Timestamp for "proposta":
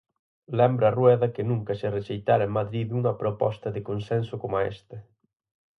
3.21-3.67